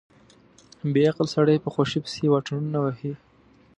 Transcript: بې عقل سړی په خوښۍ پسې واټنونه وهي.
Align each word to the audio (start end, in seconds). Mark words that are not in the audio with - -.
بې 0.91 1.01
عقل 1.11 1.27
سړی 1.35 1.57
په 1.63 1.69
خوښۍ 1.73 1.99
پسې 2.03 2.25
واټنونه 2.29 2.77
وهي. 2.81 3.13